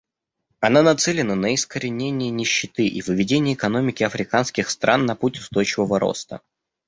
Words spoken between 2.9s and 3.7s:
выведение